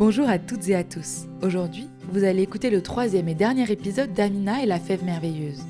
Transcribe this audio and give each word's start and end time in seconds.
Bonjour 0.00 0.30
à 0.30 0.38
toutes 0.38 0.66
et 0.70 0.74
à 0.74 0.82
tous. 0.82 1.26
Aujourd'hui, 1.42 1.86
vous 2.10 2.24
allez 2.24 2.40
écouter 2.40 2.70
le 2.70 2.80
troisième 2.80 3.28
et 3.28 3.34
dernier 3.34 3.70
épisode 3.70 4.14
d'Amina 4.14 4.62
et 4.62 4.66
la 4.66 4.80
fève 4.80 5.04
merveilleuse. 5.04 5.62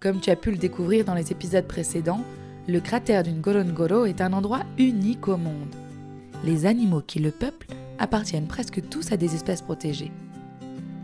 Comme 0.00 0.20
tu 0.20 0.28
as 0.28 0.36
pu 0.36 0.50
le 0.50 0.58
découvrir 0.58 1.06
dans 1.06 1.14
les 1.14 1.32
épisodes 1.32 1.66
précédents, 1.66 2.20
le 2.68 2.80
cratère 2.80 3.22
d'une 3.22 3.40
Gorongoro 3.40 4.04
est 4.04 4.20
un 4.20 4.34
endroit 4.34 4.64
unique 4.76 5.28
au 5.28 5.38
monde. 5.38 5.74
Les 6.44 6.66
animaux 6.66 7.00
qui 7.00 7.20
le 7.20 7.30
peuplent 7.30 7.68
appartiennent 7.98 8.48
presque 8.48 8.86
tous 8.90 9.12
à 9.12 9.16
des 9.16 9.34
espèces 9.34 9.62
protégées. 9.62 10.12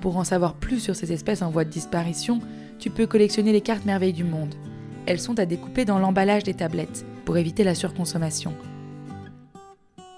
Pour 0.03 0.19
en 0.19 0.25
savoir 0.25 0.53
plus 0.53 0.81
sur 0.81 0.95
ces 0.95 1.15
espèces 1.15 1.41
en 1.41 1.49
voie 1.49 1.65
de 1.65 1.71
disparition, 1.71 2.41
tu 2.79 2.91
peux 2.91 3.07
collectionner 3.07 3.53
les 3.53 3.63
cartes 3.63 3.87
merveilles 3.87 4.13
du 4.13 4.25
monde. 4.25 4.55
Elles 5.07 5.19
sont 5.19 5.39
à 5.39 5.47
découper 5.47 5.87
dans 5.87 5.99
l'emballage 5.99 6.45
des 6.45 6.53
tablettes 6.53 7.07
pour 7.25 7.39
éviter 7.39 7.65
la 7.65 7.75
surconsommation. 7.75 8.53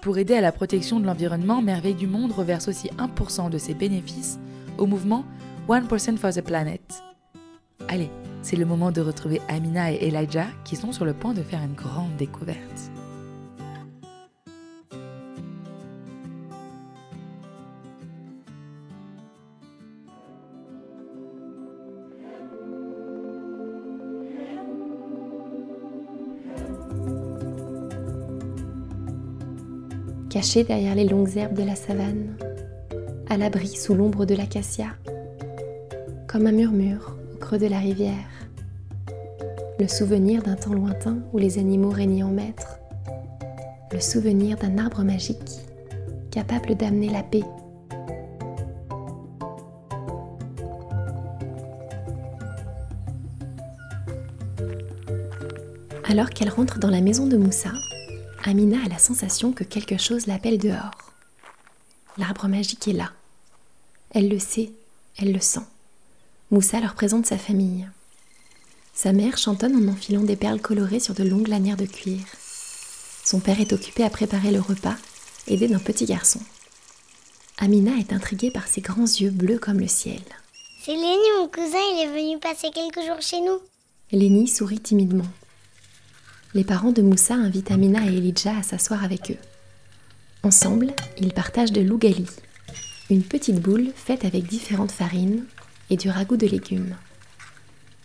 Pour 0.03 0.17
aider 0.17 0.35
à 0.35 0.41
la 0.41 0.51
protection 0.51 0.99
de 0.99 1.05
l'environnement, 1.05 1.61
Merveille 1.61 1.93
du 1.93 2.07
Monde 2.07 2.33
reverse 2.33 2.67
aussi 2.67 2.89
1% 2.97 3.49
de 3.49 3.57
ses 3.57 3.73
bénéfices 3.73 4.37
au 4.77 4.85
mouvement 4.85 5.23
1% 5.69 6.17
for 6.17 6.33
the 6.33 6.41
Planet. 6.41 6.81
Allez, 7.87 8.09
c'est 8.41 8.57
le 8.57 8.65
moment 8.65 8.91
de 8.91 8.99
retrouver 8.99 9.39
Amina 9.47 9.93
et 9.93 10.09
Elijah 10.09 10.47
qui 10.65 10.75
sont 10.75 10.91
sur 10.91 11.05
le 11.05 11.13
point 11.13 11.33
de 11.33 11.41
faire 11.41 11.63
une 11.63 11.73
grande 11.73 12.17
découverte. 12.17 12.91
Caché 30.33 30.63
derrière 30.63 30.95
les 30.95 31.05
longues 31.05 31.37
herbes 31.37 31.53
de 31.53 31.61
la 31.61 31.75
savane, 31.75 32.35
à 33.29 33.37
l'abri 33.37 33.67
sous 33.67 33.93
l'ombre 33.93 34.25
de 34.25 34.33
l'acacia, 34.33 34.87
comme 36.27 36.47
un 36.47 36.51
murmure 36.51 37.15
au 37.35 37.37
creux 37.37 37.59
de 37.59 37.67
la 37.67 37.77
rivière. 37.77 38.47
Le 39.79 39.87
souvenir 39.87 40.41
d'un 40.41 40.55
temps 40.55 40.73
lointain 40.73 41.19
où 41.33 41.37
les 41.37 41.59
animaux 41.59 41.91
régnaient 41.91 42.23
en 42.23 42.31
maître. 42.31 42.79
Le 43.91 43.99
souvenir 43.99 44.57
d'un 44.57 44.79
arbre 44.79 45.03
magique 45.03 45.59
capable 46.31 46.73
d'amener 46.73 47.09
la 47.09 47.21
paix. 47.21 47.43
Alors 56.09 56.31
qu'elle 56.31 56.49
rentre 56.49 56.79
dans 56.79 56.89
la 56.89 57.01
maison 57.01 57.27
de 57.27 57.37
Moussa, 57.37 57.69
Amina 58.45 58.77
a 58.85 58.89
la 58.89 58.99
sensation 58.99 59.53
que 59.53 59.63
quelque 59.63 59.97
chose 59.97 60.27
l'appelle 60.27 60.57
dehors. 60.57 61.13
L'arbre 62.17 62.49
magique 62.49 62.89
est 62.89 62.93
là. 62.93 63.11
Elle 64.11 64.27
le 64.27 64.37
sait, 64.37 64.71
elle 65.17 65.31
le 65.31 65.39
sent. 65.39 65.63
Moussa 66.51 66.81
leur 66.81 66.93
présente 66.93 67.25
sa 67.25 67.37
famille. 67.37 67.87
Sa 68.93 69.13
mère 69.13 69.37
chantonne 69.37 69.77
en 69.77 69.91
enfilant 69.91 70.23
des 70.23 70.35
perles 70.35 70.59
colorées 70.59 70.99
sur 70.99 71.13
de 71.13 71.23
longues 71.23 71.47
lanières 71.47 71.77
de 71.77 71.85
cuir. 71.85 72.19
Son 73.23 73.39
père 73.39 73.61
est 73.61 73.71
occupé 73.71 74.03
à 74.03 74.09
préparer 74.09 74.51
le 74.51 74.59
repas, 74.59 74.97
aidé 75.47 75.69
d'un 75.69 75.79
petit 75.79 76.05
garçon. 76.05 76.41
Amina 77.59 77.97
est 77.97 78.11
intriguée 78.11 78.51
par 78.51 78.67
ses 78.67 78.81
grands 78.81 79.05
yeux 79.05 79.31
bleus 79.31 79.57
comme 79.57 79.79
le 79.79 79.87
ciel. 79.87 80.21
C'est 80.81 80.95
Lenny, 80.95 81.39
mon 81.39 81.47
cousin, 81.47 81.79
il 81.93 82.03
est 82.03 82.21
venu 82.21 82.39
passer 82.39 82.71
quelques 82.71 83.07
jours 83.07 83.21
chez 83.21 83.39
nous. 83.39 83.59
Lenny 84.11 84.49
sourit 84.49 84.81
timidement 84.81 85.27
les 86.53 86.63
parents 86.63 86.91
de 86.91 87.01
Moussa 87.01 87.33
invitent 87.33 87.71
Amina 87.71 88.05
et 88.05 88.17
Elijah 88.17 88.57
à 88.57 88.63
s'asseoir 88.63 89.03
avec 89.03 89.31
eux. 89.31 89.37
Ensemble, 90.43 90.93
ils 91.19 91.33
partagent 91.33 91.71
de 91.71 91.81
l'ougali, 91.81 92.27
une 93.09 93.23
petite 93.23 93.59
boule 93.59 93.91
faite 93.95 94.25
avec 94.25 94.45
différentes 94.45 94.91
farines 94.91 95.45
et 95.89 95.97
du 95.97 96.09
ragoût 96.09 96.37
de 96.37 96.47
légumes. 96.47 96.95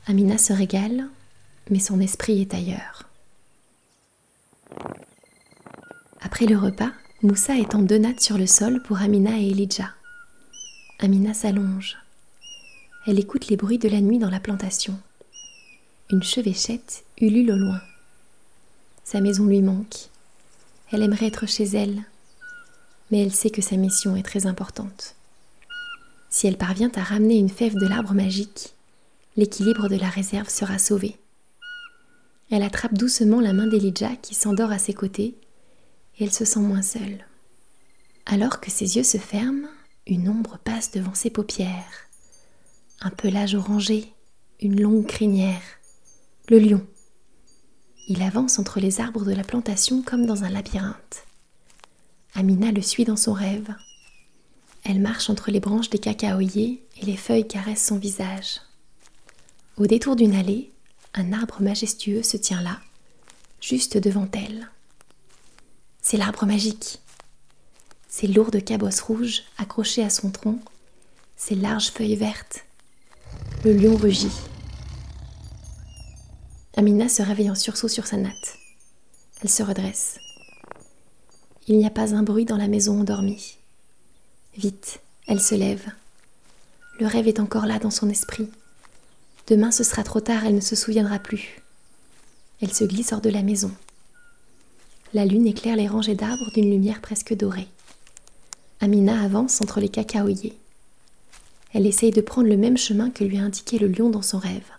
Amina 0.06 0.38
se 0.38 0.52
régale, 0.52 1.08
mais 1.70 1.78
son 1.78 2.00
esprit 2.00 2.40
est 2.40 2.54
ailleurs. 2.54 3.04
Après 6.20 6.46
le 6.46 6.56
repas, 6.56 6.92
Moussa 7.22 7.56
étend 7.56 7.82
deux 7.82 7.98
nattes 7.98 8.20
sur 8.20 8.38
le 8.38 8.46
sol 8.46 8.82
pour 8.82 8.98
Amina 8.98 9.38
et 9.38 9.50
Elijah. 9.50 9.94
Amina 11.00 11.34
s'allonge. 11.34 11.96
Elle 13.06 13.18
écoute 13.18 13.48
les 13.48 13.56
bruits 13.56 13.78
de 13.78 13.88
la 13.88 14.00
nuit 14.00 14.18
dans 14.18 14.30
la 14.30 14.40
plantation. 14.40 14.98
Une 16.10 16.22
chevêchette 16.22 17.04
ulule 17.20 17.52
au 17.52 17.56
loin. 17.56 17.80
Sa 19.10 19.22
maison 19.22 19.46
lui 19.46 19.62
manque. 19.62 20.10
Elle 20.92 21.02
aimerait 21.02 21.28
être 21.28 21.46
chez 21.46 21.64
elle, 21.64 22.02
mais 23.10 23.22
elle 23.22 23.32
sait 23.32 23.48
que 23.48 23.62
sa 23.62 23.78
mission 23.78 24.16
est 24.16 24.22
très 24.22 24.44
importante. 24.44 25.14
Si 26.28 26.46
elle 26.46 26.58
parvient 26.58 26.92
à 26.94 27.02
ramener 27.02 27.38
une 27.38 27.48
fève 27.48 27.74
de 27.74 27.86
l'arbre 27.86 28.12
magique, 28.12 28.74
l'équilibre 29.34 29.88
de 29.88 29.96
la 29.96 30.10
réserve 30.10 30.50
sera 30.50 30.78
sauvé. 30.78 31.16
Elle 32.50 32.62
attrape 32.62 32.92
doucement 32.92 33.40
la 33.40 33.54
main 33.54 33.66
d'Elijah 33.66 34.14
qui 34.20 34.34
s'endort 34.34 34.72
à 34.72 34.78
ses 34.78 34.92
côtés 34.92 35.34
et 36.18 36.24
elle 36.24 36.34
se 36.34 36.44
sent 36.44 36.60
moins 36.60 36.82
seule. 36.82 37.24
Alors 38.26 38.60
que 38.60 38.70
ses 38.70 38.98
yeux 38.98 39.04
se 39.04 39.16
ferment, 39.16 39.68
une 40.06 40.28
ombre 40.28 40.58
passe 40.62 40.90
devant 40.90 41.14
ses 41.14 41.30
paupières. 41.30 42.10
Un 43.00 43.08
pelage 43.08 43.54
orangé, 43.54 44.12
une 44.60 44.78
longue 44.78 45.06
crinière. 45.06 45.62
Le 46.50 46.58
lion. 46.58 46.86
Il 48.10 48.22
avance 48.22 48.58
entre 48.58 48.80
les 48.80 49.02
arbres 49.02 49.26
de 49.26 49.34
la 49.34 49.44
plantation 49.44 50.00
comme 50.00 50.24
dans 50.24 50.42
un 50.42 50.48
labyrinthe. 50.48 51.26
Amina 52.34 52.72
le 52.72 52.80
suit 52.80 53.04
dans 53.04 53.16
son 53.16 53.34
rêve. 53.34 53.68
Elle 54.84 55.00
marche 55.00 55.28
entre 55.28 55.50
les 55.50 55.60
branches 55.60 55.90
des 55.90 55.98
cacaoyers 55.98 56.82
et 56.96 57.04
les 57.04 57.18
feuilles 57.18 57.46
caressent 57.46 57.84
son 57.86 57.98
visage. 57.98 58.62
Au 59.76 59.86
détour 59.86 60.16
d'une 60.16 60.34
allée, 60.34 60.72
un 61.12 61.34
arbre 61.34 61.60
majestueux 61.60 62.22
se 62.22 62.38
tient 62.38 62.62
là, 62.62 62.78
juste 63.60 63.98
devant 63.98 64.28
elle. 64.32 64.70
C'est 66.00 66.16
l'arbre 66.16 66.46
magique. 66.46 67.00
Ses 68.08 68.26
lourdes 68.26 68.64
cabosses 68.64 69.02
rouges 69.02 69.42
accrochées 69.58 70.02
à 70.02 70.08
son 70.08 70.30
tronc, 70.30 70.58
ses 71.36 71.56
larges 71.56 71.90
feuilles 71.90 72.16
vertes. 72.16 72.64
Le 73.64 73.74
lion 73.74 73.96
rugit. 73.96 74.32
Amina 76.78 77.08
se 77.08 77.22
réveille 77.22 77.50
en 77.50 77.56
sursaut 77.56 77.88
sur 77.88 78.06
sa 78.06 78.16
natte. 78.16 78.56
Elle 79.42 79.50
se 79.50 79.64
redresse. 79.64 80.20
Il 81.66 81.76
n'y 81.76 81.84
a 81.84 81.90
pas 81.90 82.14
un 82.14 82.22
bruit 82.22 82.44
dans 82.44 82.56
la 82.56 82.68
maison 82.68 83.00
endormie. 83.00 83.56
Vite, 84.56 85.00
elle 85.26 85.40
se 85.40 85.56
lève. 85.56 85.84
Le 87.00 87.08
rêve 87.08 87.26
est 87.26 87.40
encore 87.40 87.66
là 87.66 87.80
dans 87.80 87.90
son 87.90 88.08
esprit. 88.08 88.48
Demain 89.48 89.72
ce 89.72 89.82
sera 89.82 90.04
trop 90.04 90.20
tard, 90.20 90.46
elle 90.46 90.54
ne 90.54 90.60
se 90.60 90.76
souviendra 90.76 91.18
plus. 91.18 91.60
Elle 92.62 92.72
se 92.72 92.84
glisse 92.84 93.12
hors 93.12 93.20
de 93.20 93.30
la 93.30 93.42
maison. 93.42 93.72
La 95.14 95.26
lune 95.26 95.48
éclaire 95.48 95.74
les 95.74 95.88
rangées 95.88 96.14
d'arbres 96.14 96.52
d'une 96.54 96.70
lumière 96.70 97.00
presque 97.00 97.34
dorée. 97.34 97.66
Amina 98.78 99.20
avance 99.20 99.60
entre 99.60 99.80
les 99.80 99.88
cacaoyers. 99.88 100.56
Elle 101.74 101.86
essaye 101.86 102.12
de 102.12 102.20
prendre 102.20 102.46
le 102.46 102.56
même 102.56 102.78
chemin 102.78 103.10
que 103.10 103.24
lui 103.24 103.38
a 103.38 103.42
indiqué 103.42 103.80
le 103.80 103.88
lion 103.88 104.10
dans 104.10 104.22
son 104.22 104.38
rêve. 104.38 104.77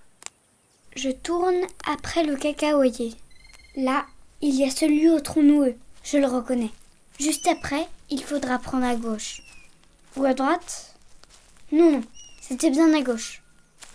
Je 0.95 1.09
tourne 1.09 1.61
après 1.85 2.23
le 2.23 2.35
cacaoyer. 2.35 3.13
Là, 3.75 4.05
il 4.41 4.55
y 4.55 4.63
a 4.63 4.71
celui 4.71 5.09
au 5.09 5.19
tronc 5.19 5.43
noueux, 5.43 5.75
je 6.03 6.17
le 6.17 6.25
reconnais. 6.25 6.71
Juste 7.19 7.47
après, 7.47 7.87
il 8.09 8.23
faudra 8.23 8.57
prendre 8.59 8.85
à 8.85 8.95
gauche. 8.95 9.41
Ou 10.15 10.25
à 10.25 10.33
droite? 10.33 10.95
Non, 11.71 11.91
non, 11.91 12.01
c'était 12.41 12.71
bien 12.71 12.93
à 12.93 13.01
gauche. 13.01 13.41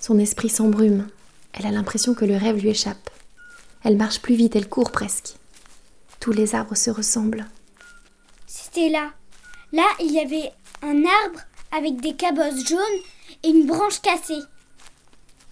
Son 0.00 0.18
esprit 0.18 0.48
s'embrume. 0.48 1.08
Elle 1.52 1.66
a 1.66 1.70
l'impression 1.70 2.14
que 2.14 2.24
le 2.24 2.36
rêve 2.36 2.60
lui 2.60 2.70
échappe. 2.70 3.10
Elle 3.82 3.96
marche 3.96 4.20
plus 4.20 4.34
vite, 4.34 4.56
elle 4.56 4.68
court 4.68 4.90
presque. 4.90 5.34
Tous 6.20 6.32
les 6.32 6.54
arbres 6.54 6.76
se 6.76 6.90
ressemblent. 6.90 7.46
C'était 8.46 8.88
là. 8.88 9.12
Là, 9.72 9.86
il 10.00 10.12
y 10.12 10.20
avait 10.20 10.52
un 10.82 11.04
arbre 11.04 11.40
avec 11.70 12.00
des 12.00 12.14
cabosses 12.14 12.66
jaunes 12.66 12.78
et 13.42 13.48
une 13.48 13.66
branche 13.66 14.00
cassée. 14.00 14.42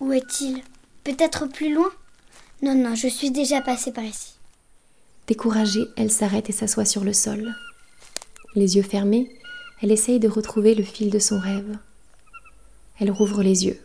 Où 0.01 0.13
est-il? 0.13 0.63
Peut-être 1.05 1.47
plus 1.47 1.75
loin? 1.75 1.91
Non, 2.63 2.75
non, 2.75 2.95
je 2.95 3.09
suis 3.09 3.31
déjà 3.31 3.61
passée 3.61 3.93
par 3.93 4.05
ici. 4.05 4.35
Découragée, 5.27 5.85
elle 5.97 6.13
s'arrête 6.13 6.49
et 6.49 6.53
s'assoit 6.53 6.85
sur 6.85 7.05
le 7.05 7.13
sol. 7.13 7.55
Les 8.55 8.77
yeux 8.77 8.83
fermés, 8.83 9.31
elle 9.81 9.91
essaye 9.91 10.21
de 10.21 10.29
retrouver 10.29 10.75
le 10.75 10.85
fil 10.85 11.11
de 11.11 11.19
son 11.19 11.39
rêve. 11.41 11.77
Elle 13.01 13.11
rouvre 13.11 13.43
les 13.43 13.67
yeux. 13.67 13.81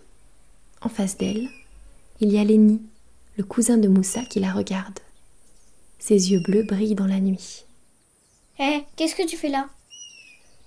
En 0.82 0.90
face 0.90 1.18
d'elle, 1.18 1.48
il 2.20 2.32
y 2.32 2.38
a 2.38 2.44
Lenny, 2.44 2.82
le 3.38 3.44
cousin 3.44 3.78
de 3.78 3.88
Moussa, 3.88 4.22
qui 4.26 4.40
la 4.40 4.52
regarde. 4.52 5.00
Ses 5.98 6.32
yeux 6.32 6.40
bleus 6.40 6.64
brillent 6.64 6.96
dans 6.96 7.08
la 7.08 7.20
nuit. 7.20 7.66
Hé, 8.60 8.84
qu'est-ce 8.96 9.16
que 9.16 9.28
tu 9.28 9.38
fais 9.38 9.50
là? 9.50 9.70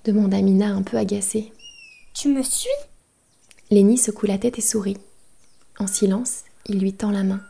demande 0.04 0.34
Amina 0.34 0.68
un 0.68 0.82
peu 0.82 0.96
agacée. 0.96 1.52
Tu 2.14 2.28
me 2.28 2.42
suis? 2.42 2.68
Lenny 3.70 3.98
secoue 3.98 4.26
la 4.26 4.38
tête 4.38 4.58
et 4.58 4.62
sourit. 4.62 4.96
En 5.80 5.86
silence, 5.86 6.44
il 6.66 6.78
lui 6.78 6.92
tend 6.92 7.10
la 7.10 7.24
main. 7.24 7.40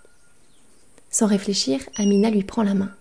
Sans 1.11 1.27
réfléchir, 1.27 1.81
Amina 1.97 2.31
lui 2.31 2.45
prend 2.45 2.63
la 2.63 2.75
main. 2.75 2.93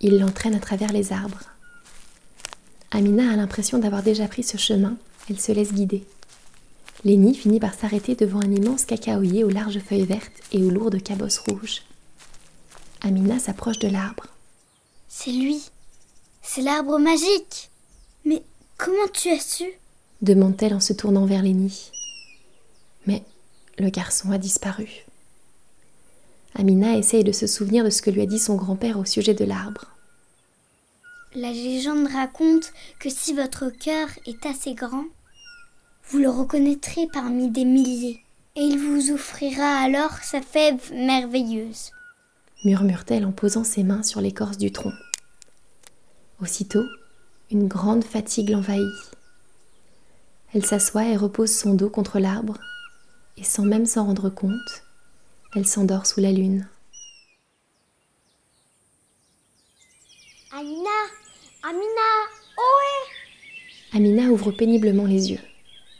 Il 0.00 0.20
l'entraîne 0.20 0.54
à 0.54 0.60
travers 0.60 0.92
les 0.92 1.12
arbres. 1.12 1.40
Amina 2.92 3.32
a 3.32 3.36
l'impression 3.36 3.78
d'avoir 3.78 4.04
déjà 4.04 4.28
pris 4.28 4.44
ce 4.44 4.56
chemin, 4.56 4.96
elle 5.28 5.40
se 5.40 5.50
laisse 5.50 5.72
guider. 5.72 6.04
Lénie 7.04 7.34
finit 7.34 7.58
par 7.58 7.74
s'arrêter 7.74 8.14
devant 8.14 8.38
un 8.40 8.52
immense 8.52 8.84
cacaoyer 8.84 9.42
aux 9.42 9.50
larges 9.50 9.80
feuilles 9.80 10.06
vertes 10.06 10.40
et 10.52 10.62
aux 10.62 10.70
lourdes 10.70 11.02
cabosses 11.02 11.38
rouges. 11.38 11.82
Amina 13.00 13.40
s'approche 13.40 13.80
de 13.80 13.88
l'arbre. 13.88 14.26
C'est 15.08 15.32
lui. 15.32 15.68
C'est 16.42 16.62
l'arbre 16.62 17.00
magique. 17.00 17.70
Mais 18.24 18.44
comment 18.78 19.08
tu 19.12 19.30
as 19.30 19.40
su? 19.40 19.64
demande-t-elle 20.20 20.74
en 20.74 20.80
se 20.80 20.92
tournant 20.92 21.26
vers 21.26 21.42
Lénie. 21.42 21.90
Mais 23.08 23.24
le 23.78 23.90
garçon 23.90 24.30
a 24.30 24.38
disparu. 24.38 25.06
Amina 26.54 26.96
essaye 26.96 27.24
de 27.24 27.32
se 27.32 27.46
souvenir 27.46 27.84
de 27.84 27.90
ce 27.90 28.02
que 28.02 28.10
lui 28.10 28.20
a 28.20 28.26
dit 28.26 28.38
son 28.38 28.56
grand-père 28.56 28.98
au 28.98 29.04
sujet 29.04 29.34
de 29.34 29.44
l'arbre. 29.44 29.86
La 31.34 31.50
légende 31.50 32.08
raconte 32.08 32.72
que 33.00 33.08
si 33.08 33.32
votre 33.32 33.70
cœur 33.70 34.08
est 34.26 34.44
assez 34.44 34.74
grand, 34.74 35.06
vous 36.08 36.18
le 36.18 36.28
reconnaîtrez 36.28 37.06
parmi 37.12 37.50
des 37.50 37.64
milliers, 37.64 38.20
et 38.54 38.60
il 38.60 38.78
vous 38.78 39.12
offrira 39.12 39.78
alors 39.78 40.18
sa 40.22 40.42
fève 40.42 40.92
merveilleuse. 40.92 41.90
Murmure-t-elle 42.64 43.24
en 43.24 43.32
posant 43.32 43.64
ses 43.64 43.82
mains 43.82 44.02
sur 44.02 44.20
l'écorce 44.20 44.58
du 44.58 44.72
tronc. 44.72 44.92
Aussitôt, 46.40 46.84
une 47.50 47.66
grande 47.66 48.04
fatigue 48.04 48.50
l'envahit. 48.50 49.16
Elle 50.52 50.66
s'assoit 50.66 51.06
et 51.06 51.16
repose 51.16 51.54
son 51.54 51.72
dos 51.72 51.88
contre 51.88 52.18
l'arbre, 52.18 52.58
et 53.36 53.44
sans 53.44 53.64
même 53.64 53.86
s'en 53.86 54.06
rendre 54.06 54.30
compte, 54.30 54.82
elle 55.54 55.66
s'endort 55.66 56.06
sous 56.06 56.20
la 56.20 56.32
lune. 56.32 56.66
Amina 60.52 60.90
Amina 61.62 62.08
Ohé 62.58 63.96
Amina 63.96 64.30
ouvre 64.30 64.52
péniblement 64.52 65.06
les 65.06 65.30
yeux. 65.30 65.40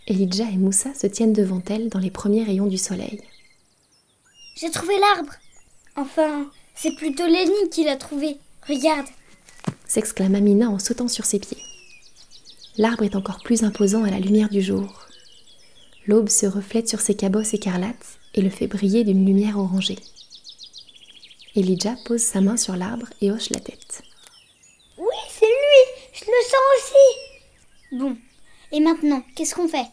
Elijah 0.06 0.49
et 0.50 0.56
Moussa 0.56 0.93
se 0.94 1.06
tiennent 1.06 1.32
devant 1.32 1.62
elle 1.69 1.88
dans 1.88 1.99
les 1.99 2.11
premiers 2.11 2.44
rayons 2.44 2.67
du 2.67 2.79
soleil. 2.79 3.23
J'ai 4.56 4.70
trouvé 4.70 4.99
l'arbre 4.99 5.32
Enfin, 5.96 6.50
c'est 6.75 6.96
plutôt 6.96 7.26
Lenny 7.26 7.70
qui 7.70 7.85
l'a 7.85 7.96
trouvé. 7.96 8.38
Regarde 8.67 9.06
s'exclame 9.87 10.35
Amina 10.35 10.70
en 10.70 10.78
sautant 10.78 11.08
sur 11.08 11.26
ses 11.26 11.38
pieds. 11.38 11.62
L'arbre 12.78 13.05
est 13.05 13.14
encore 13.14 13.43
plus 13.43 13.62
imposant 13.62 14.05
à 14.05 14.11
la 14.11 14.20
lumière 14.20 14.49
du 14.49 14.62
jour. 14.62 15.06
L'aube 16.06 16.28
se 16.28 16.46
reflète 16.46 16.88
sur 16.88 17.00
ses 17.00 17.14
cabosses 17.14 17.54
écarlates 17.54 18.19
et 18.34 18.43
le 18.43 18.50
fait 18.50 18.66
briller 18.66 19.04
d'une 19.04 19.25
lumière 19.25 19.58
orangée. 19.58 19.99
Elijah 21.54 21.96
pose 22.06 22.22
sa 22.22 22.40
main 22.40 22.56
sur 22.56 22.76
l'arbre 22.76 23.06
et 23.20 23.31
hoche 23.31 23.50
la 23.50 23.60
tête. 23.60 24.02
Oui, 24.99 25.16
c'est 25.28 25.46
lui 25.46 26.02
Je 26.12 26.25
le 26.25 26.44
sens 26.44 26.60
aussi 26.76 27.99
Bon, 27.99 28.16
et 28.72 28.81
maintenant, 28.81 29.22
qu'est-ce 29.37 29.54
qu'on 29.54 29.69
fait? 29.69 29.87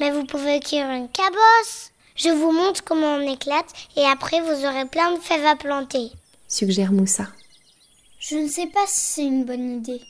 Mais 0.00 0.10
vous 0.10 0.24
pouvez 0.24 0.58
cuire 0.58 0.90
une 0.90 1.08
cabosse. 1.08 1.92
Je 2.16 2.30
vous 2.30 2.50
montre 2.50 2.82
comment 2.82 3.14
on 3.14 3.32
éclate 3.32 3.72
et 3.96 4.02
après 4.02 4.40
vous 4.40 4.64
aurez 4.64 4.86
plein 4.86 5.12
de 5.14 5.20
fèves 5.20 5.46
à 5.46 5.54
planter. 5.54 6.10
Suggère 6.48 6.92
Moussa. 6.92 7.28
Je 8.18 8.36
ne 8.36 8.48
sais 8.48 8.66
pas 8.66 8.84
si 8.86 9.00
c'est 9.00 9.26
une 9.26 9.44
bonne 9.44 9.76
idée. 9.76 10.00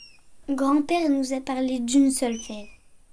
Grand-père 0.49 1.09
nous 1.09 1.33
a 1.33 1.41
parlé 1.41 1.79
d'une 1.79 2.11
seule 2.11 2.39
fève 2.39 2.67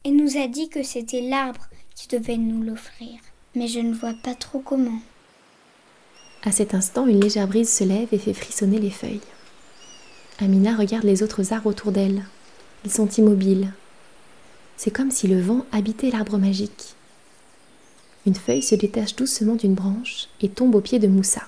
et 0.04 0.10
nous 0.10 0.37
a 0.37 0.46
dit 0.46 0.69
que 0.69 0.82
c'était 0.82 1.20
l'arbre 1.22 1.69
qui 2.00 2.17
devait 2.17 2.38
nous 2.38 2.62
l'offrir. 2.62 3.20
Mais 3.55 3.69
je 3.69 3.79
ne 3.79 3.93
vois 3.93 4.14
pas 4.23 4.35
trop 4.35 4.61
comment. 4.61 5.00
À 6.43 6.50
cet 6.50 6.73
instant, 6.73 7.06
une 7.06 7.20
légère 7.20 7.47
brise 7.47 7.70
se 7.70 7.85
lève 7.85 8.08
et 8.12 8.19
fait 8.19 8.32
frissonner 8.32 8.79
les 8.79 8.91
feuilles. 8.91 9.20
Amina 10.38 10.75
regarde 10.75 11.05
les 11.05 11.23
autres 11.23 11.52
arbres 11.52 11.69
autour 11.69 11.93
d'elle. 11.93 12.25
Ils 12.87 12.91
sont 12.91 13.08
immobiles. 13.08 13.73
C'est 14.79 14.91
comme 14.91 15.11
si 15.11 15.29
le 15.29 15.43
vent 15.43 15.67
habitait 15.73 16.11
l'arbre 16.11 16.38
magique. 16.38 16.94
Une 18.26 18.35
feuille 18.35 18.62
se 18.62 18.75
détache 18.75 19.17
doucement 19.17 19.56
d'une 19.56 19.75
branche 19.75 20.29
et 20.41 20.49
tombe 20.49 20.75
au 20.75 20.81
pied 20.81 20.99
de 20.99 21.08
Moussa. 21.08 21.43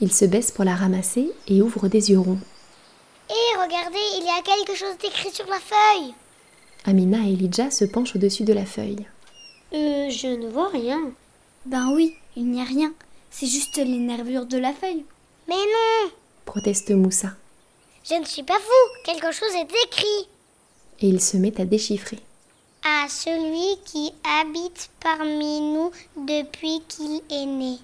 Il 0.00 0.10
se 0.10 0.24
baisse 0.24 0.52
pour 0.52 0.64
la 0.64 0.74
ramasser 0.74 1.30
et 1.48 1.60
ouvre 1.60 1.88
des 1.88 2.10
yeux 2.10 2.18
ronds. 2.18 2.40
Hé, 3.28 3.62
regardez, 3.62 3.98
il 4.18 4.24
y 4.24 4.30
a 4.30 4.42
quelque 4.42 4.78
chose 4.78 4.96
d'écrit 5.02 5.32
sur 5.32 5.46
la 5.48 5.60
feuille. 5.60 6.14
Amina 6.86 7.18
et 7.26 7.32
Elijah 7.34 7.70
se 7.70 7.84
penchent 7.84 8.16
au-dessus 8.16 8.44
de 8.44 8.54
la 8.54 8.64
feuille. 8.64 9.06
Euh, 9.74 10.08
je 10.10 10.28
ne 10.28 10.48
vois 10.48 10.68
rien. 10.68 11.12
Ben 11.66 11.92
oui, 11.92 12.14
il 12.36 12.46
n'y 12.46 12.60
a 12.60 12.64
rien. 12.64 12.92
C'est 13.30 13.46
juste 13.46 13.76
les 13.76 13.98
nervures 13.98 14.46
de 14.46 14.58
la 14.58 14.72
feuille. 14.72 15.04
Mais 15.48 15.54
non 15.54 16.10
proteste 16.44 16.90
Moussa. 16.90 17.30
Je 18.04 18.14
ne 18.14 18.24
suis 18.24 18.42
pas 18.42 18.58
fou, 18.58 19.02
quelque 19.04 19.32
chose 19.32 19.54
est 19.56 19.86
écrit. 19.86 20.28
Et 21.00 21.08
il 21.08 21.20
se 21.20 21.36
met 21.36 21.60
à 21.60 21.64
déchiffrer. 21.64 22.20
À 22.84 23.08
celui 23.08 23.80
qui 23.84 24.12
habite 24.40 24.90
parmi 25.00 25.60
nous 25.60 25.90
depuis 26.16 26.82
qu'il 26.86 27.22
est 27.30 27.46
né, 27.46 27.78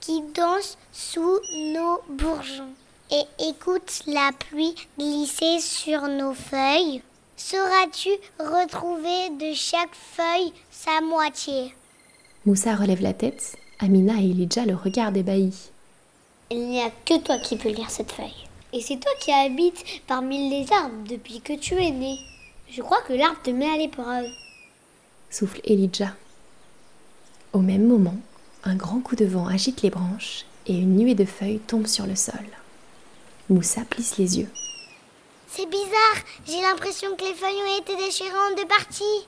qui 0.00 0.22
danse 0.34 0.76
sous 0.92 1.40
nos 1.54 2.00
bourgeons 2.10 2.72
et 3.10 3.48
écoute 3.48 4.02
la 4.06 4.30
pluie 4.38 4.74
glisser 4.98 5.58
sur 5.60 6.02
nos 6.02 6.34
feuilles, 6.34 7.02
sauras-tu 7.42 8.10
retrouver 8.38 9.30
de 9.30 9.52
chaque 9.54 9.94
feuille 9.94 10.52
sa 10.70 11.00
moitié? 11.00 11.74
Moussa 12.46 12.76
relève 12.76 13.02
la 13.02 13.14
tête, 13.14 13.56
Amina 13.80 14.14
et 14.20 14.30
Elijah 14.30 14.64
le 14.64 14.76
regardent 14.76 15.16
ébahis. 15.16 15.70
Il 16.50 16.68
n'y 16.68 16.80
a 16.80 16.90
que 17.04 17.18
toi 17.18 17.38
qui 17.38 17.56
peux 17.56 17.70
lire 17.70 17.90
cette 17.90 18.12
feuille. 18.12 18.46
Et 18.72 18.80
c'est 18.80 18.98
toi 18.98 19.10
qui 19.20 19.32
habites 19.32 19.84
parmi 20.06 20.50
les 20.50 20.72
arbres 20.72 21.08
depuis 21.08 21.40
que 21.40 21.54
tu 21.54 21.74
es 21.74 21.90
né. 21.90 22.18
Je 22.70 22.80
crois 22.80 23.02
que 23.02 23.12
l'arbre 23.12 23.42
te 23.42 23.50
met 23.50 23.68
à 23.68 23.76
l'épreuve. 23.76 24.26
Souffle 25.28 25.60
Elijah. 25.64 26.14
Au 27.52 27.58
même 27.58 27.86
moment, 27.86 28.16
un 28.64 28.76
grand 28.76 29.00
coup 29.00 29.16
de 29.16 29.24
vent 29.24 29.46
agite 29.46 29.82
les 29.82 29.90
branches 29.90 30.46
et 30.66 30.74
une 30.74 30.96
nuée 30.96 31.14
de 31.14 31.24
feuilles 31.24 31.58
tombe 31.58 31.86
sur 31.86 32.06
le 32.06 32.16
sol. 32.16 32.46
Moussa 33.50 33.82
plisse 33.90 34.16
les 34.16 34.38
yeux. 34.38 34.48
C'est 35.54 35.68
bizarre, 35.68 36.24
j'ai 36.46 36.62
l'impression 36.62 37.14
que 37.14 37.24
les 37.24 37.34
feuilles 37.34 37.62
ont 37.62 37.80
été 37.80 37.94
déchirées 37.96 38.30
en 38.30 38.56
deux 38.56 38.66
parties. 38.66 39.26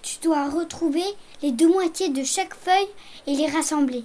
Tu 0.00 0.18
dois 0.22 0.48
retrouver 0.48 1.02
les 1.42 1.50
deux 1.50 1.66
moitiés 1.66 2.10
de 2.10 2.22
chaque 2.22 2.54
feuille 2.54 2.86
et 3.26 3.34
les 3.34 3.48
rassembler. 3.48 4.04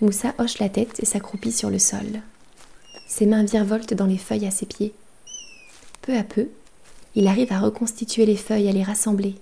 Moussa 0.00 0.34
hoche 0.38 0.58
la 0.58 0.70
tête 0.70 0.98
et 1.00 1.04
s'accroupit 1.04 1.52
sur 1.52 1.68
le 1.68 1.78
sol. 1.78 2.22
Ses 3.06 3.26
mains 3.26 3.44
virevoltent 3.44 3.92
dans 3.92 4.06
les 4.06 4.16
feuilles 4.16 4.46
à 4.46 4.50
ses 4.50 4.64
pieds. 4.64 4.94
Peu 6.00 6.16
à 6.16 6.22
peu, 6.22 6.48
il 7.14 7.26
arrive 7.26 7.52
à 7.52 7.60
reconstituer 7.60 8.24
les 8.24 8.36
feuilles, 8.36 8.68
à 8.70 8.72
les 8.72 8.84
rassembler. 8.84 9.34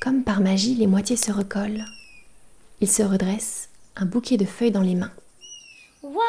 Comme 0.00 0.24
par 0.24 0.40
magie, 0.40 0.74
les 0.74 0.88
moitiés 0.88 1.16
se 1.16 1.30
recollent. 1.30 1.84
Il 2.80 2.90
se 2.90 3.04
redresse, 3.04 3.68
un 3.94 4.06
bouquet 4.06 4.38
de 4.38 4.44
feuilles 4.44 4.72
dans 4.72 4.82
les 4.82 4.96
mains. 4.96 5.12
Waouh 6.02 6.24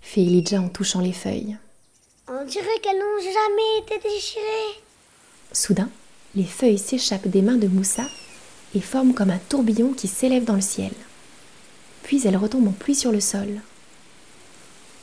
fait 0.00 0.22
Elijah 0.22 0.62
en 0.62 0.68
touchant 0.68 1.00
les 1.00 1.12
feuilles. 1.12 1.58
On 2.32 2.44
dirait 2.44 2.78
qu'elles 2.80 2.96
n'ont 2.96 3.20
jamais 3.20 3.78
été 3.80 4.08
déchirées. 4.08 4.80
Soudain, 5.50 5.90
les 6.36 6.44
feuilles 6.44 6.78
s'échappent 6.78 7.26
des 7.26 7.42
mains 7.42 7.56
de 7.56 7.66
Moussa 7.66 8.04
et 8.72 8.80
forment 8.80 9.14
comme 9.14 9.30
un 9.30 9.40
tourbillon 9.48 9.92
qui 9.94 10.06
s'élève 10.06 10.44
dans 10.44 10.54
le 10.54 10.60
ciel. 10.60 10.92
Puis 12.04 12.24
elles 12.24 12.36
retombent 12.36 12.68
en 12.68 12.72
pluie 12.72 12.94
sur 12.94 13.10
le 13.10 13.20
sol. 13.20 13.60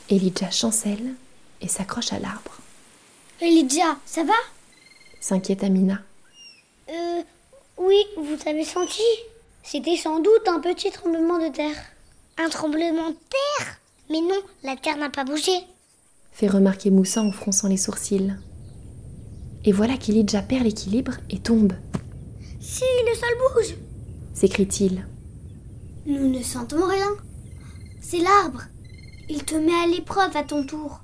Elijah 0.09 0.51
chancelle 0.51 1.15
et 1.59 1.67
s'accroche 1.67 2.13
à 2.13 2.19
l'arbre. 2.19 2.59
Elijah, 3.41 3.97
ça 4.05 4.23
va? 4.23 4.33
S'inquiète 5.19 5.65
Amina. 5.65 5.99
Euh, 6.89 7.23
oui, 7.75 8.05
vous 8.15 8.37
avez 8.45 8.63
senti? 8.63 9.03
C'était 9.63 9.97
sans 9.97 10.21
doute 10.21 10.47
un 10.47 10.61
petit 10.61 10.91
tremblement 10.91 11.39
de 11.39 11.49
terre. 11.53 11.83
Un 12.37 12.47
tremblement 12.47 13.09
de 13.09 13.17
terre? 13.29 13.79
Mais 14.09 14.21
non, 14.21 14.41
la 14.63 14.77
terre 14.77 14.95
n'a 14.95 15.09
pas 15.09 15.25
bougé. 15.25 15.67
Fait 16.37 16.47
remarquer 16.47 16.91
Moussa 16.91 17.23
en 17.23 17.31
fronçant 17.31 17.67
les 17.67 17.77
sourcils. 17.77 18.35
Et 19.65 19.71
voilà 19.71 19.97
qu'Elijah 19.97 20.43
perd 20.43 20.65
l'équilibre 20.65 21.13
et 21.31 21.39
tombe. 21.39 21.73
Si, 22.59 22.83
le 23.09 23.15
sol 23.15 23.29
bouge 23.39 23.75
s'écrie-t-il. 24.35 25.07
Nous 26.05 26.29
ne 26.29 26.43
sentons 26.43 26.87
rien. 26.87 27.09
C'est 27.99 28.19
l'arbre. 28.19 28.65
Il 29.29 29.45
te 29.45 29.55
met 29.55 29.73
à 29.73 29.87
l'épreuve 29.87 30.37
à 30.37 30.43
ton 30.43 30.63
tour. 30.63 31.03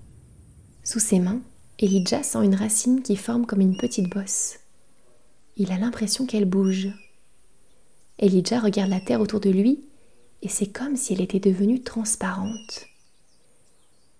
Sous 0.84 1.00
ses 1.00 1.18
mains, 1.18 1.42
Elijah 1.80 2.22
sent 2.22 2.46
une 2.46 2.54
racine 2.54 3.02
qui 3.02 3.16
forme 3.16 3.48
comme 3.48 3.62
une 3.62 3.76
petite 3.76 4.12
bosse. 4.12 4.60
Il 5.58 5.72
a 5.72 5.80
l'impression 5.80 6.28
qu'elle 6.28 6.46
bouge. 6.46 6.90
Elijah 8.20 8.60
regarde 8.60 8.92
la 8.92 9.00
terre 9.00 9.20
autour 9.20 9.40
de 9.40 9.50
lui 9.50 9.84
et 10.44 10.48
c'est 10.48 10.72
comme 10.72 10.96
si 10.96 11.14
elle 11.14 11.22
était 11.22 11.40
devenue 11.40 11.82
transparente. 11.82 12.86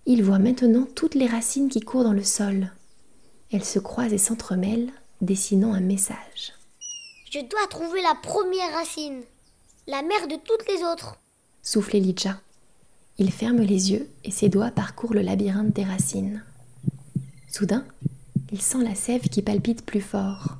Il 0.06 0.22
voit 0.22 0.38
maintenant 0.38 0.86
toutes 0.94 1.14
les 1.14 1.26
racines 1.26 1.70
qui 1.70 1.80
courent 1.80 2.04
dans 2.04 2.12
le 2.12 2.22
sol. 2.22 2.70
Elles 3.50 3.64
se 3.64 3.78
croisent 3.78 4.12
et 4.12 4.18
s'entremêlent, 4.18 4.92
dessinant 5.22 5.72
un 5.72 5.80
message. 5.80 6.52
Je 7.30 7.38
dois 7.40 7.66
trouver 7.70 8.02
la 8.02 8.14
première 8.22 8.72
racine, 8.74 9.22
la 9.86 10.02
mère 10.02 10.28
de 10.28 10.36
toutes 10.44 10.68
les 10.68 10.84
autres. 10.84 11.16
Souffle 11.62 11.96
Elijah. 11.96 12.38
Il 13.16 13.32
ferme 13.32 13.62
les 13.62 13.92
yeux 13.92 14.10
et 14.24 14.30
ses 14.30 14.50
doigts 14.50 14.70
parcourent 14.70 15.14
le 15.14 15.22
labyrinthe 15.22 15.72
des 15.72 15.84
racines. 15.84 16.44
Soudain, 17.48 17.86
il 18.52 18.60
sent 18.60 18.82
la 18.82 18.94
sève 18.94 19.28
qui 19.28 19.40
palpite 19.40 19.86
plus 19.86 20.02
fort. 20.02 20.58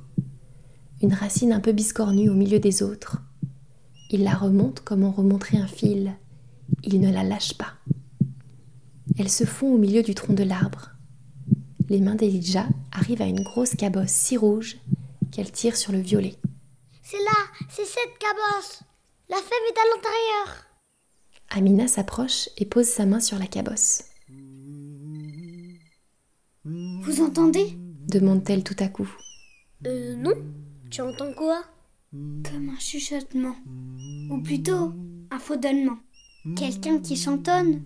Une 1.01 1.13
racine 1.13 1.53
un 1.53 1.59
peu 1.59 1.71
biscornue 1.71 2.29
au 2.29 2.33
milieu 2.33 2.59
des 2.59 2.81
autres. 2.81 3.17
Il 4.09 4.23
la 4.23 4.33
remonte 4.33 4.79
comme 4.79 5.03
on 5.03 5.11
remonterait 5.11 5.57
un 5.57 5.67
fil. 5.67 6.13
Il 6.83 6.99
ne 6.99 7.11
la 7.11 7.23
lâche 7.23 7.53
pas. 7.53 7.73
Elle 9.17 9.29
se 9.29 9.45
fond 9.45 9.73
au 9.73 9.77
milieu 9.77 10.03
du 10.03 10.13
tronc 10.13 10.33
de 10.33 10.43
l'arbre. 10.43 10.91
Les 11.89 11.99
mains 11.99 12.15
d'Elijah 12.15 12.67
arrivent 12.91 13.21
à 13.21 13.27
une 13.27 13.43
grosse 13.43 13.75
cabosse 13.75 14.11
si 14.11 14.37
rouge 14.37 14.77
qu'elle 15.31 15.51
tire 15.51 15.77
sur 15.77 15.91
le 15.91 15.99
violet. 15.99 16.35
C'est 17.03 17.17
là, 17.17 17.65
c'est 17.69 17.85
cette 17.85 18.17
cabosse. 18.19 18.81
La 19.29 19.37
fève 19.37 19.45
est 19.69 19.79
à 19.79 19.95
l'intérieur. 19.95 20.65
Amina 21.49 21.87
s'approche 21.87 22.49
et 22.57 22.65
pose 22.65 22.87
sa 22.87 23.05
main 23.05 23.19
sur 23.19 23.37
la 23.37 23.47
cabosse. 23.47 24.03
Vous 26.65 27.21
entendez? 27.21 27.77
demande-t-elle 28.07 28.63
tout 28.63 28.75
à 28.79 28.87
coup. 28.87 29.09
Euh, 29.85 30.15
non. 30.15 30.33
Tu 30.89 31.01
entends 31.01 31.33
quoi? 31.33 31.63
Comme 32.11 32.69
un 32.69 32.79
chuchotement. 32.79 33.55
Ou 34.29 34.41
plutôt, 34.41 34.93
un 35.31 35.39
fredonnement. 35.39 35.97
Quelqu'un 36.55 36.99
qui 36.99 37.15
chantonne, 37.15 37.81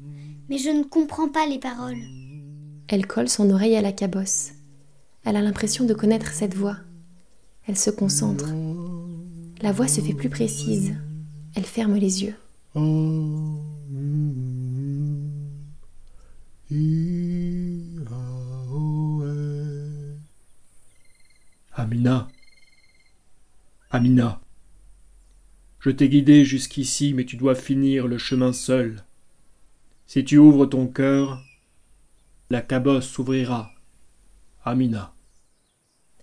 mais 0.49 0.57
je 0.57 0.69
ne 0.69 0.83
comprends 0.83 1.29
pas 1.29 1.47
les 1.47 1.59
paroles. 1.59 2.01
Elle 2.87 3.05
colle 3.05 3.29
son 3.29 3.49
oreille 3.51 3.75
à 3.75 3.81
la 3.81 3.91
cabosse. 3.91 4.51
Elle 5.23 5.35
a 5.35 5.41
l'impression 5.41 5.85
de 5.85 5.93
connaître 5.93 6.31
cette 6.31 6.55
voix. 6.55 6.77
Elle 7.67 7.77
se 7.77 7.91
concentre. 7.91 8.49
La 9.61 9.71
voix 9.71 9.87
se 9.87 10.01
fait 10.01 10.13
plus 10.13 10.29
précise. 10.29 10.95
Elle 11.55 11.65
ferme 11.65 11.95
les 11.95 12.23
yeux. 12.23 12.35
Amina. 21.75 22.27
Amina. 23.91 24.41
Je 25.79 25.91
t'ai 25.91 26.09
guidé 26.09 26.43
jusqu'ici, 26.43 27.13
mais 27.13 27.25
tu 27.25 27.37
dois 27.37 27.55
finir 27.55 28.07
le 28.07 28.17
chemin 28.17 28.51
seul. 28.51 29.03
Si 30.11 30.25
tu 30.25 30.39
ouvres 30.39 30.65
ton 30.65 30.87
cœur, 30.87 31.39
la 32.49 32.63
cabosse 32.63 33.05
s'ouvrira. 33.05 33.69
Amina. 34.65 35.13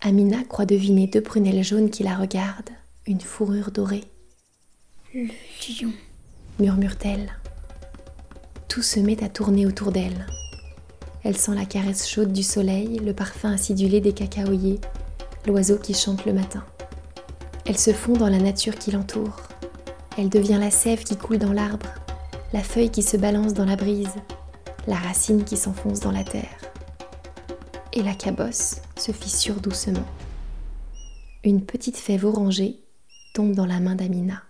Amina 0.01 0.43
croit 0.43 0.65
deviner 0.65 1.07
deux 1.07 1.21
prunelles 1.21 1.63
jaunes 1.63 1.89
qui 1.89 2.03
la 2.03 2.17
regardent, 2.17 2.71
une 3.05 3.21
fourrure 3.21 3.71
dorée. 3.71 4.03
Le 5.13 5.21
lion, 5.23 5.93
murmure-t-elle. 6.59 7.31
Tout 8.67 8.81
se 8.81 8.99
met 8.99 9.23
à 9.23 9.29
tourner 9.29 9.65
autour 9.65 9.93
d'elle. 9.93 10.27
Elle 11.23 11.37
sent 11.37 11.55
la 11.55 11.65
caresse 11.65 12.09
chaude 12.09 12.33
du 12.33 12.43
soleil, 12.43 12.99
le 12.99 13.13
parfum 13.13 13.53
acidulé 13.53 14.01
des 14.01 14.11
cacaoyers, 14.11 14.81
l'oiseau 15.45 15.77
qui 15.77 15.93
chante 15.93 16.25
le 16.25 16.33
matin. 16.33 16.65
Elle 17.65 17.77
se 17.77 17.93
fond 17.93 18.17
dans 18.17 18.27
la 18.27 18.39
nature 18.39 18.75
qui 18.75 18.91
l'entoure. 18.91 19.43
Elle 20.17 20.27
devient 20.27 20.57
la 20.59 20.71
sève 20.71 21.05
qui 21.05 21.15
coule 21.15 21.37
dans 21.37 21.53
l'arbre, 21.53 21.87
la 22.53 22.63
feuille 22.63 22.89
qui 22.89 23.03
se 23.03 23.17
balance 23.17 23.53
dans 23.53 23.65
la 23.65 23.75
brise, 23.75 24.15
la 24.87 24.95
racine 24.95 25.43
qui 25.43 25.57
s'enfonce 25.57 25.99
dans 25.99 26.11
la 26.11 26.23
terre. 26.23 26.57
Et 27.93 28.01
la 28.01 28.13
cabosse 28.13 28.77
se 28.97 29.11
fissure 29.11 29.59
doucement. 29.59 30.05
Une 31.43 31.65
petite 31.65 31.97
fève 31.97 32.25
orangée 32.25 32.79
tombe 33.33 33.53
dans 33.53 33.65
la 33.65 33.79
main 33.79 33.95
d'Amina. 33.95 34.43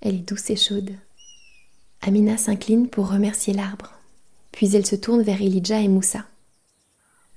Elle 0.00 0.16
est 0.16 0.28
douce 0.28 0.50
et 0.50 0.56
chaude. 0.56 0.90
Amina 2.02 2.36
s'incline 2.36 2.88
pour 2.88 3.10
remercier 3.10 3.52
l'arbre. 3.52 3.92
Puis 4.52 4.74
elle 4.74 4.86
se 4.86 4.96
tourne 4.96 5.22
vers 5.22 5.40
Elijah 5.40 5.80
et 5.80 5.88
Moussa. 5.88 6.24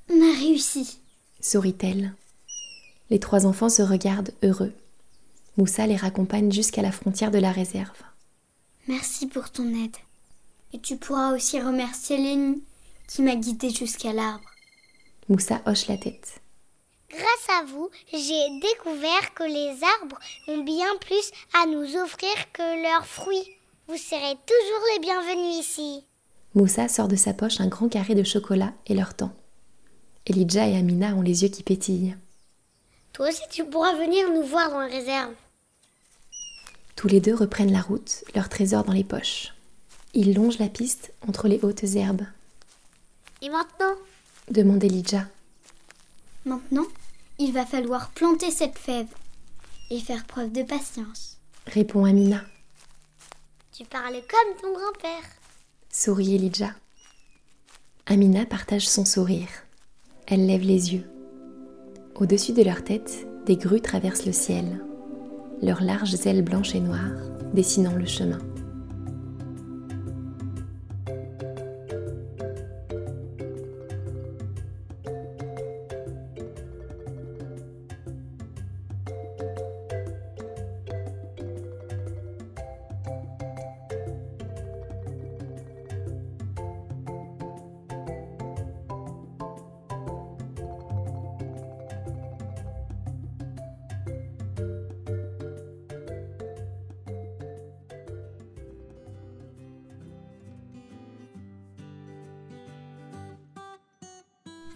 On 0.09 0.15
a 0.15 0.39
réussi, 0.39 0.99
sourit-elle. 1.41 2.13
Les 3.09 3.19
trois 3.19 3.45
enfants 3.45 3.69
se 3.69 3.81
regardent 3.81 4.33
heureux. 4.41 4.73
Moussa 5.57 5.85
les 5.85 5.95
raccompagne 5.95 6.51
jusqu'à 6.51 6.81
la 6.81 6.91
frontière 6.91 7.29
de 7.29 7.37
la 7.37 7.51
réserve. 7.51 8.01
Merci 8.87 9.27
pour 9.27 9.49
ton 9.49 9.67
aide. 9.73 9.95
Et 10.73 10.79
tu 10.79 10.97
pourras 10.97 11.33
aussi 11.33 11.61
remercier 11.61 12.17
Lenny 12.17 12.63
qui 13.07 13.21
m'a 13.21 13.35
guidé 13.35 13.69
jusqu'à 13.69 14.11
l'arbre. 14.11 14.49
Moussa 15.29 15.61
hoche 15.65 15.87
la 15.87 15.97
tête. 15.97 16.41
Grâce 17.09 17.61
à 17.61 17.63
vous, 17.65 17.89
j'ai 18.11 18.59
découvert 18.59 19.33
que 19.35 19.43
les 19.43 19.83
arbres 20.01 20.19
ont 20.47 20.63
bien 20.63 20.87
plus 20.99 21.31
à 21.53 21.67
nous 21.67 21.95
offrir 21.95 22.33
que 22.51 22.83
leurs 22.83 23.05
fruits. 23.05 23.55
Vous 23.87 23.97
serez 23.97 24.35
toujours 24.45 24.85
les 24.93 24.99
bienvenus 24.99 25.59
ici. 25.59 26.05
Moussa 26.55 26.87
sort 26.87 27.07
de 27.07 27.15
sa 27.15 27.33
poche 27.33 27.61
un 27.61 27.67
grand 27.67 27.87
carré 27.87 28.15
de 28.15 28.23
chocolat 28.23 28.73
et 28.87 28.95
leur 28.95 29.13
tend. 29.13 29.31
Elijah 30.25 30.67
et 30.67 30.75
Amina 30.75 31.13
ont 31.15 31.21
les 31.21 31.43
yeux 31.43 31.49
qui 31.49 31.63
pétillent. 31.63 32.15
Toi 33.11 33.29
aussi, 33.29 33.41
tu 33.51 33.63
pourras 33.65 33.93
venir 33.93 34.31
nous 34.31 34.43
voir 34.43 34.69
dans 34.69 34.79
la 34.79 34.87
réserve. 34.87 35.33
Tous 36.95 37.07
les 37.07 37.19
deux 37.19 37.35
reprennent 37.35 37.71
la 37.71 37.81
route, 37.81 38.23
leur 38.35 38.49
trésor 38.49 38.83
dans 38.83 38.93
les 38.93 39.03
poches. 39.03 39.53
Ils 40.13 40.33
longent 40.35 40.59
la 40.59 40.69
piste 40.69 41.11
entre 41.27 41.47
les 41.47 41.59
hautes 41.63 41.83
herbes. 41.95 42.25
Et 43.41 43.49
maintenant? 43.49 43.95
demande 44.51 44.83
Elijah. 44.83 45.27
Maintenant, 46.45 46.85
il 47.39 47.51
va 47.53 47.65
falloir 47.65 48.11
planter 48.11 48.51
cette 48.51 48.77
fève 48.77 49.07
et 49.89 49.99
faire 49.99 50.25
preuve 50.25 50.51
de 50.51 50.63
patience, 50.63 51.37
répond 51.67 52.05
Amina. 52.05 52.41
Tu 53.71 53.85
parles 53.85 54.21
comme 54.29 54.61
ton 54.61 54.73
grand-père, 54.77 55.23
sourit 55.89 56.35
Elijah. 56.35 56.73
Amina 58.05 58.45
partage 58.45 58.87
son 58.87 59.05
sourire. 59.05 59.47
Elle 60.27 60.45
lève 60.45 60.61
les 60.61 60.93
yeux. 60.93 61.09
Au-dessus 62.15 62.53
de 62.53 62.63
leur 62.63 62.83
tête, 62.83 63.25
des 63.45 63.57
grues 63.57 63.81
traversent 63.81 64.25
le 64.25 64.33
ciel, 64.33 64.83
leurs 65.63 65.83
larges 65.83 66.15
ailes 66.25 66.43
blanches 66.43 66.75
et 66.75 66.79
noires 66.79 66.99
dessinant 67.53 67.95
le 67.95 68.05
chemin. 68.05 68.39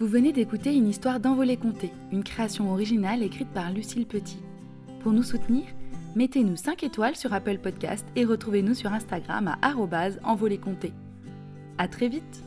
Vous 0.00 0.06
venez 0.06 0.32
d'écouter 0.32 0.72
une 0.76 0.86
histoire 0.86 1.18
d'Envolée 1.18 1.56
Comté, 1.56 1.90
une 2.12 2.22
création 2.22 2.70
originale 2.70 3.24
écrite 3.24 3.48
par 3.48 3.72
Lucille 3.72 4.06
Petit. 4.06 4.38
Pour 5.00 5.10
nous 5.10 5.24
soutenir, 5.24 5.64
mettez-nous 6.14 6.54
5 6.54 6.84
étoiles 6.84 7.16
sur 7.16 7.32
Apple 7.32 7.58
Podcast 7.58 8.06
et 8.14 8.24
retrouvez-nous 8.24 8.74
sur 8.74 8.92
Instagram 8.92 9.48
à 9.48 9.74
envolée 10.22 10.58
À 11.78 11.88
très 11.88 12.06
vite 12.06 12.44